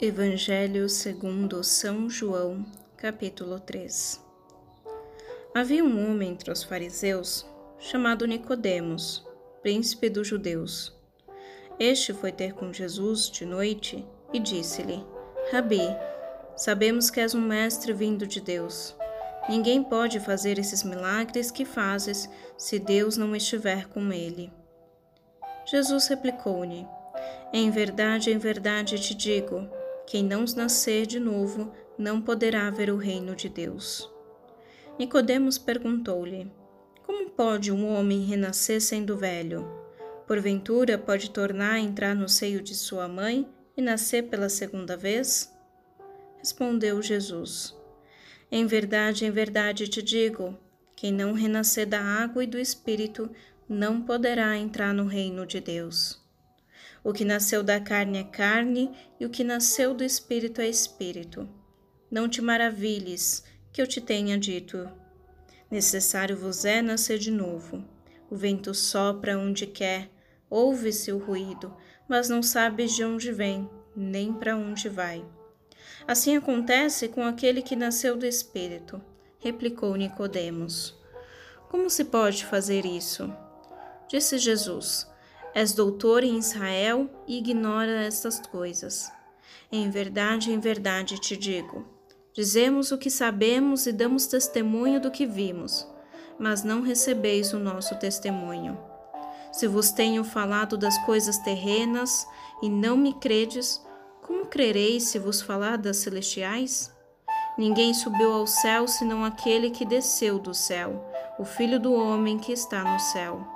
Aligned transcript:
Evangelho 0.00 0.88
segundo 0.88 1.62
São 1.62 2.10
João, 2.10 2.66
capítulo 2.96 3.60
3 3.60 4.20
Havia 5.54 5.84
um 5.84 6.10
homem 6.10 6.32
entre 6.32 6.50
os 6.50 6.64
fariseus 6.64 7.46
chamado 7.78 8.26
Nicodemos, 8.26 9.24
príncipe 9.62 10.10
dos 10.10 10.26
judeus. 10.26 10.92
Este 11.78 12.12
foi 12.12 12.32
ter 12.32 12.54
com 12.54 12.72
Jesus 12.72 13.30
de 13.30 13.46
noite 13.46 14.04
e 14.32 14.40
disse-lhe: 14.40 15.00
Rabi, 15.52 15.86
sabemos 16.56 17.08
que 17.08 17.20
és 17.20 17.32
um 17.32 17.40
mestre 17.40 17.92
vindo 17.92 18.26
de 18.26 18.40
Deus. 18.40 18.96
Ninguém 19.48 19.80
pode 19.80 20.18
fazer 20.18 20.58
esses 20.58 20.82
milagres 20.82 21.52
que 21.52 21.64
fazes 21.64 22.28
se 22.58 22.80
Deus 22.80 23.16
não 23.16 23.34
estiver 23.34 23.86
com 23.86 24.12
ele. 24.12 24.52
Jesus 25.64 26.08
replicou-lhe: 26.08 26.84
Em 27.52 27.70
verdade, 27.70 28.32
em 28.32 28.38
verdade 28.38 28.98
te 28.98 29.14
digo, 29.14 29.68
quem 30.06 30.22
não 30.22 30.44
nascer 30.56 31.06
de 31.06 31.18
novo 31.18 31.72
não 31.98 32.20
poderá 32.20 32.70
ver 32.70 32.90
o 32.90 32.96
reino 32.96 33.34
de 33.34 33.48
Deus. 33.48 34.10
Nicodemos 34.98 35.58
perguntou-lhe: 35.58 36.50
Como 37.04 37.30
pode 37.30 37.72
um 37.72 37.88
homem 37.88 38.24
renascer 38.24 38.80
sendo 38.80 39.16
velho? 39.16 39.66
Porventura 40.26 40.96
pode 40.96 41.30
tornar 41.30 41.74
a 41.74 41.80
entrar 41.80 42.14
no 42.14 42.28
seio 42.28 42.62
de 42.62 42.74
sua 42.74 43.06
mãe 43.06 43.48
e 43.76 43.82
nascer 43.82 44.24
pela 44.24 44.48
segunda 44.48 44.96
vez? 44.96 45.52
Respondeu 46.38 47.02
Jesus: 47.02 47.76
Em 48.50 48.66
verdade, 48.66 49.24
em 49.24 49.30
verdade 49.30 49.88
te 49.88 50.02
digo, 50.02 50.56
quem 50.96 51.12
não 51.12 51.32
renascer 51.32 51.86
da 51.86 52.00
água 52.00 52.44
e 52.44 52.46
do 52.46 52.58
espírito 52.58 53.30
não 53.68 54.02
poderá 54.02 54.56
entrar 54.56 54.94
no 54.94 55.06
reino 55.06 55.46
de 55.46 55.60
Deus. 55.60 56.23
O 57.04 57.12
que 57.12 57.24
nasceu 57.24 57.62
da 57.62 57.78
carne 57.78 58.18
é 58.18 58.24
carne, 58.24 58.90
e 59.20 59.26
o 59.26 59.30
que 59.30 59.44
nasceu 59.44 59.92
do 59.92 60.02
espírito 60.02 60.62
é 60.62 60.68
espírito. 60.68 61.46
Não 62.10 62.26
te 62.26 62.40
maravilhes 62.40 63.44
que 63.70 63.82
eu 63.82 63.86
te 63.86 64.00
tenha 64.00 64.38
dito. 64.38 64.90
Necessário 65.70 66.34
vos 66.34 66.64
é 66.64 66.80
nascer 66.80 67.18
de 67.18 67.30
novo. 67.30 67.84
O 68.30 68.36
vento 68.36 68.72
sopra 68.72 69.38
onde 69.38 69.66
quer, 69.66 70.08
ouve-se 70.48 71.12
o 71.12 71.18
ruído, 71.18 71.76
mas 72.08 72.30
não 72.30 72.42
sabes 72.42 72.94
de 72.96 73.04
onde 73.04 73.30
vem, 73.30 73.68
nem 73.94 74.32
para 74.32 74.56
onde 74.56 74.88
vai. 74.88 75.22
Assim 76.06 76.36
acontece 76.36 77.08
com 77.08 77.22
aquele 77.22 77.60
que 77.60 77.76
nasceu 77.76 78.16
do 78.16 78.24
espírito, 78.24 79.00
replicou 79.38 79.94
Nicodemos. 79.94 80.98
Como 81.68 81.90
se 81.90 82.04
pode 82.04 82.46
fazer 82.46 82.86
isso? 82.86 83.30
Disse 84.08 84.38
Jesus: 84.38 85.06
És 85.54 85.72
doutor 85.72 86.24
em 86.24 86.36
Israel 86.36 87.08
e 87.28 87.38
ignora 87.38 88.02
estas 88.02 88.40
coisas. 88.40 89.08
Em 89.70 89.88
verdade, 89.88 90.52
em 90.52 90.58
verdade 90.58 91.16
te 91.20 91.36
digo: 91.36 91.86
dizemos 92.32 92.90
o 92.90 92.98
que 92.98 93.08
sabemos 93.08 93.86
e 93.86 93.92
damos 93.92 94.26
testemunho 94.26 95.00
do 95.00 95.12
que 95.12 95.24
vimos, 95.24 95.86
mas 96.40 96.64
não 96.64 96.82
recebeis 96.82 97.52
o 97.52 97.60
nosso 97.60 97.94
testemunho. 98.00 98.76
Se 99.52 99.68
vos 99.68 99.92
tenho 99.92 100.24
falado 100.24 100.76
das 100.76 100.98
coisas 101.06 101.38
terrenas 101.38 102.26
e 102.60 102.68
não 102.68 102.96
me 102.96 103.14
credes, 103.14 103.80
como 104.22 104.46
crereis 104.46 105.04
se 105.04 105.20
vos 105.20 105.40
falar 105.40 105.78
das 105.78 105.98
celestiais? 105.98 106.92
Ninguém 107.56 107.94
subiu 107.94 108.32
ao 108.32 108.48
céu 108.48 108.88
senão 108.88 109.24
aquele 109.24 109.70
que 109.70 109.84
desceu 109.84 110.40
do 110.40 110.52
céu, 110.52 111.08
o 111.38 111.44
Filho 111.44 111.78
do 111.78 111.92
homem 111.92 112.38
que 112.38 112.52
está 112.52 112.82
no 112.82 112.98
céu. 112.98 113.53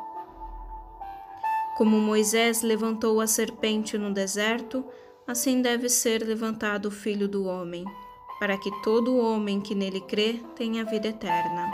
Como 1.78 1.96
Moisés 2.00 2.62
levantou 2.62 3.20
a 3.20 3.26
serpente 3.28 3.96
no 3.96 4.12
deserto, 4.12 4.84
assim 5.24 5.62
deve 5.62 5.88
ser 5.88 6.26
levantado 6.26 6.86
o 6.86 6.90
Filho 6.90 7.28
do 7.28 7.44
Homem, 7.44 7.84
para 8.40 8.58
que 8.58 8.68
todo 8.82 9.16
homem 9.16 9.60
que 9.60 9.76
nele 9.76 10.00
crê 10.00 10.40
tenha 10.56 10.84
vida 10.84 11.06
eterna. 11.06 11.70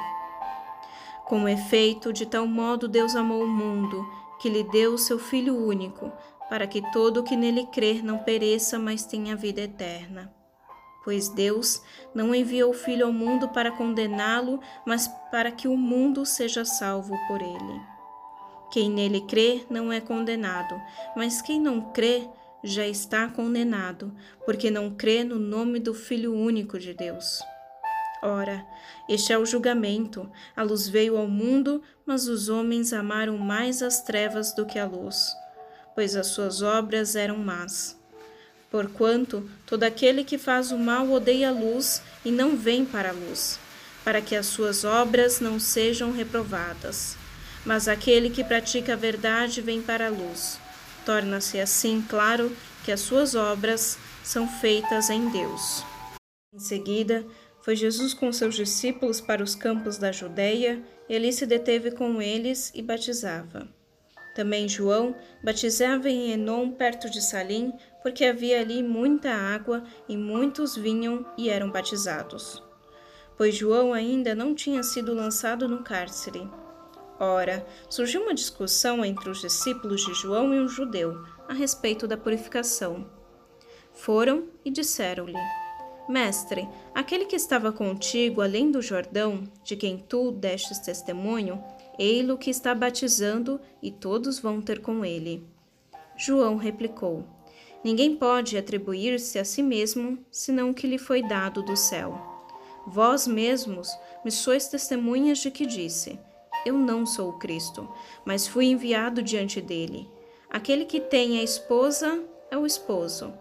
Com 1.24 1.48
efeito, 1.48 2.12
de 2.12 2.26
tal 2.26 2.46
modo 2.46 2.86
Deus 2.86 3.16
amou 3.16 3.44
o 3.44 3.48
mundo, 3.48 4.06
que 4.38 4.50
lhe 4.50 4.62
deu 4.64 4.92
o 4.92 4.98
seu 4.98 5.18
Filho 5.18 5.56
único, 5.56 6.12
para 6.50 6.66
que 6.66 6.82
todo 6.92 7.20
o 7.20 7.24
que 7.24 7.34
nele 7.34 7.64
crer 7.72 8.04
não 8.04 8.18
pereça, 8.18 8.78
mas 8.78 9.06
tenha 9.06 9.34
vida 9.34 9.62
eterna. 9.62 10.30
Pois 11.02 11.30
Deus 11.30 11.80
não 12.14 12.34
enviou 12.34 12.72
o 12.72 12.74
Filho 12.74 13.06
ao 13.06 13.12
mundo 13.12 13.48
para 13.48 13.72
condená-lo, 13.72 14.60
mas 14.86 15.08
para 15.30 15.50
que 15.50 15.66
o 15.66 15.78
mundo 15.78 16.26
seja 16.26 16.62
salvo 16.62 17.16
por 17.26 17.40
ele. 17.40 17.93
Quem 18.74 18.90
nele 18.90 19.20
crê 19.20 19.64
não 19.70 19.92
é 19.92 20.00
condenado, 20.00 20.74
mas 21.14 21.40
quem 21.40 21.60
não 21.60 21.92
crê 21.92 22.28
já 22.64 22.84
está 22.84 23.28
condenado, 23.28 24.12
porque 24.44 24.68
não 24.68 24.90
crê 24.90 25.22
no 25.22 25.38
nome 25.38 25.78
do 25.78 25.94
Filho 25.94 26.34
único 26.34 26.76
de 26.76 26.92
Deus. 26.92 27.38
Ora, 28.20 28.66
este 29.08 29.32
é 29.32 29.38
o 29.38 29.46
julgamento. 29.46 30.28
A 30.56 30.64
luz 30.64 30.88
veio 30.88 31.16
ao 31.16 31.28
mundo, 31.28 31.84
mas 32.04 32.26
os 32.26 32.48
homens 32.48 32.92
amaram 32.92 33.38
mais 33.38 33.80
as 33.80 34.02
trevas 34.02 34.52
do 34.52 34.66
que 34.66 34.80
a 34.80 34.86
luz, 34.86 35.32
pois 35.94 36.16
as 36.16 36.26
suas 36.26 36.60
obras 36.60 37.14
eram 37.14 37.38
más. 37.38 37.96
Porquanto 38.72 39.48
todo 39.66 39.84
aquele 39.84 40.24
que 40.24 40.36
faz 40.36 40.72
o 40.72 40.78
mal 40.78 41.08
odeia 41.12 41.50
a 41.50 41.52
luz 41.52 42.02
e 42.24 42.32
não 42.32 42.56
vem 42.56 42.84
para 42.84 43.10
a 43.10 43.12
luz, 43.12 43.56
para 44.02 44.20
que 44.20 44.34
as 44.34 44.46
suas 44.46 44.82
obras 44.82 45.38
não 45.38 45.60
sejam 45.60 46.10
reprovadas 46.10 47.22
mas 47.64 47.88
aquele 47.88 48.30
que 48.30 48.44
pratica 48.44 48.92
a 48.92 48.96
verdade 48.96 49.60
vem 49.60 49.80
para 49.80 50.06
a 50.06 50.10
luz. 50.10 50.58
Torna-se 51.04 51.60
assim 51.60 52.02
claro 52.08 52.54
que 52.84 52.92
as 52.92 53.00
suas 53.00 53.34
obras 53.34 53.98
são 54.22 54.48
feitas 54.48 55.10
em 55.10 55.28
Deus. 55.28 55.84
Em 56.52 56.58
seguida, 56.58 57.24
foi 57.62 57.74
Jesus 57.74 58.12
com 58.12 58.30
seus 58.32 58.54
discípulos 58.54 59.20
para 59.20 59.42
os 59.42 59.54
campos 59.54 59.96
da 59.96 60.12
Judéia, 60.12 60.82
e 61.08 61.16
ali 61.16 61.32
se 61.32 61.46
deteve 61.46 61.90
com 61.90 62.20
eles 62.20 62.70
e 62.74 62.82
batizava. 62.82 63.68
Também 64.34 64.68
João 64.68 65.14
batizava 65.42 66.10
em 66.10 66.32
Enom, 66.32 66.72
perto 66.72 67.08
de 67.08 67.22
Salim, 67.22 67.72
porque 68.02 68.24
havia 68.24 68.60
ali 68.60 68.82
muita 68.82 69.30
água 69.30 69.84
e 70.08 70.16
muitos 70.16 70.76
vinham 70.76 71.24
e 71.38 71.48
eram 71.48 71.70
batizados. 71.70 72.62
Pois 73.36 73.54
João 73.54 73.94
ainda 73.94 74.34
não 74.34 74.54
tinha 74.54 74.82
sido 74.82 75.14
lançado 75.14 75.68
no 75.68 75.82
cárcere. 75.82 76.48
Ora, 77.18 77.64
surgiu 77.88 78.22
uma 78.22 78.34
discussão 78.34 79.04
entre 79.04 79.30
os 79.30 79.40
discípulos 79.40 80.04
de 80.04 80.14
João 80.14 80.52
e 80.52 80.58
um 80.58 80.68
judeu 80.68 81.24
a 81.48 81.52
respeito 81.52 82.08
da 82.08 82.16
purificação. 82.16 83.06
Foram 83.92 84.48
e 84.64 84.70
disseram-lhe: 84.70 85.38
Mestre, 86.08 86.68
aquele 86.94 87.24
que 87.24 87.36
estava 87.36 87.72
contigo 87.72 88.42
além 88.42 88.70
do 88.70 88.82
Jordão, 88.82 89.44
de 89.62 89.76
quem 89.76 89.96
tu 89.96 90.32
destes 90.32 90.80
testemunho, 90.80 91.62
ei-lo 91.98 92.36
que 92.36 92.50
está 92.50 92.74
batizando 92.74 93.60
e 93.80 93.90
todos 93.90 94.38
vão 94.38 94.60
ter 94.60 94.80
com 94.80 95.04
ele. 95.04 95.46
João 96.16 96.56
replicou: 96.56 97.24
Ninguém 97.84 98.16
pode 98.16 98.58
atribuir-se 98.58 99.38
a 99.38 99.44
si 99.44 99.62
mesmo 99.62 100.18
senão 100.30 100.70
o 100.70 100.74
que 100.74 100.86
lhe 100.86 100.98
foi 100.98 101.22
dado 101.22 101.62
do 101.62 101.76
céu. 101.76 102.18
Vós 102.86 103.26
mesmos 103.26 103.88
me 104.24 104.30
sois 104.30 104.68
testemunhas 104.68 105.38
de 105.38 105.50
que 105.50 105.64
disse: 105.64 106.18
eu 106.64 106.74
não 106.74 107.04
sou 107.04 107.30
o 107.30 107.38
Cristo, 107.38 107.88
mas 108.24 108.46
fui 108.46 108.66
enviado 108.66 109.22
diante 109.22 109.60
dele. 109.60 110.08
Aquele 110.50 110.84
que 110.84 111.00
tem 111.00 111.38
a 111.38 111.42
esposa 111.42 112.22
é 112.50 112.56
o 112.56 112.66
esposo. 112.66 113.32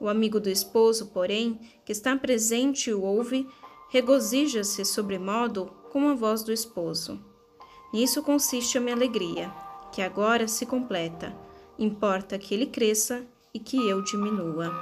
O 0.00 0.08
amigo 0.08 0.40
do 0.40 0.48
esposo, 0.48 1.06
porém, 1.08 1.60
que 1.84 1.92
está 1.92 2.16
presente 2.16 2.90
e 2.90 2.94
o 2.94 3.02
ouve, 3.02 3.46
regozija-se 3.90 4.84
sobremodo 4.84 5.66
com 5.90 6.08
a 6.08 6.14
voz 6.14 6.42
do 6.42 6.52
esposo. 6.52 7.20
Nisso 7.92 8.22
consiste 8.22 8.78
a 8.78 8.80
minha 8.80 8.96
alegria, 8.96 9.52
que 9.92 10.00
agora 10.00 10.48
se 10.48 10.64
completa. 10.64 11.36
Importa 11.78 12.38
que 12.38 12.54
ele 12.54 12.66
cresça 12.66 13.26
e 13.52 13.58
que 13.58 13.76
eu 13.88 14.02
diminua. 14.02 14.72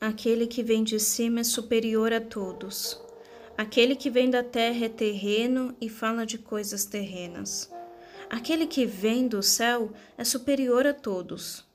Aquele 0.00 0.46
que 0.46 0.62
vem 0.62 0.84
de 0.84 1.00
cima 1.00 1.40
é 1.40 1.44
superior 1.44 2.12
a 2.12 2.20
todos. 2.20 3.07
Aquele 3.58 3.96
que 3.96 4.08
vem 4.08 4.30
da 4.30 4.44
terra 4.44 4.86
é 4.86 4.88
terreno 4.88 5.74
e 5.80 5.88
fala 5.88 6.24
de 6.24 6.38
coisas 6.38 6.84
terrenas. 6.84 7.68
Aquele 8.30 8.68
que 8.68 8.86
vem 8.86 9.26
do 9.26 9.42
céu 9.42 9.90
é 10.16 10.22
superior 10.22 10.86
a 10.86 10.94
todos. 10.94 11.66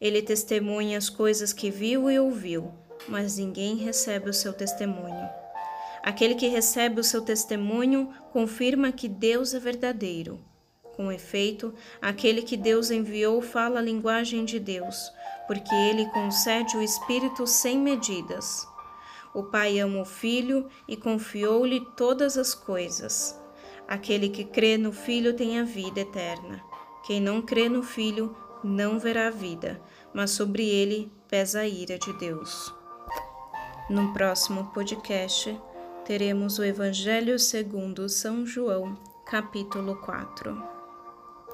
Ele 0.00 0.22
testemunha 0.22 0.96
as 0.96 1.10
coisas 1.10 1.52
que 1.52 1.70
viu 1.70 2.10
e 2.10 2.18
ouviu, 2.18 2.72
mas 3.06 3.36
ninguém 3.36 3.76
recebe 3.76 4.30
o 4.30 4.32
seu 4.32 4.54
testemunho. 4.54 5.28
Aquele 6.02 6.34
que 6.34 6.48
recebe 6.48 6.98
o 6.98 7.04
seu 7.04 7.20
testemunho 7.20 8.08
confirma 8.32 8.90
que 8.90 9.06
Deus 9.06 9.52
é 9.52 9.60
verdadeiro. 9.60 10.42
Com 10.96 11.12
efeito, 11.12 11.74
aquele 12.00 12.40
que 12.40 12.56
Deus 12.56 12.90
enviou 12.90 13.42
fala 13.42 13.80
a 13.80 13.82
linguagem 13.82 14.46
de 14.46 14.58
Deus, 14.58 15.12
porque 15.46 15.74
ele 15.74 16.06
concede 16.06 16.74
o 16.74 16.82
Espírito 16.82 17.46
sem 17.46 17.78
medidas. 17.78 18.66
O 19.38 19.44
Pai 19.44 19.78
ama 19.78 20.00
o 20.00 20.04
Filho 20.04 20.66
e 20.88 20.96
confiou-lhe 20.96 21.86
todas 21.96 22.36
as 22.36 22.56
coisas. 22.56 23.40
Aquele 23.86 24.30
que 24.30 24.42
crê 24.42 24.76
no 24.76 24.90
Filho 24.90 25.32
tem 25.32 25.60
a 25.60 25.62
vida 25.62 26.00
eterna. 26.00 26.60
Quem 27.06 27.20
não 27.20 27.40
crê 27.40 27.68
no 27.68 27.84
Filho 27.84 28.36
não 28.64 28.98
verá 28.98 29.28
a 29.28 29.30
vida, 29.30 29.80
mas 30.12 30.32
sobre 30.32 30.68
ele 30.68 31.08
pesa 31.28 31.60
a 31.60 31.68
ira 31.68 31.96
de 32.00 32.12
Deus. 32.14 32.74
No 33.88 34.12
próximo 34.12 34.72
podcast, 34.74 35.56
teremos 36.04 36.58
o 36.58 36.64
Evangelho 36.64 37.38
segundo 37.38 38.08
São 38.08 38.44
João, 38.44 38.98
capítulo 39.24 39.94
4. 40.00 40.77